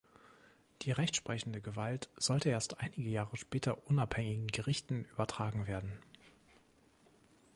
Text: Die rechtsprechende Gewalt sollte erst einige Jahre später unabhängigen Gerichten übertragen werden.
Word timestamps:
Die 0.81 0.91
rechtsprechende 0.91 1.61
Gewalt 1.61 2.09
sollte 2.17 2.49
erst 2.49 2.79
einige 2.79 3.07
Jahre 3.07 3.37
später 3.37 3.85
unabhängigen 3.87 4.47
Gerichten 4.47 5.05
übertragen 5.05 5.67
werden. 5.67 5.93